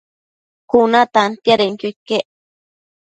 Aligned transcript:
Cuna 0.71 1.01
tantiadenquio 1.13 1.87
iquec 1.93 2.25